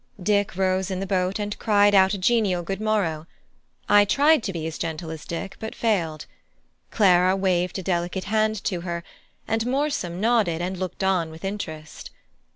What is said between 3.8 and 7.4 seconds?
I tried to be as genial as Dick, but failed; Clara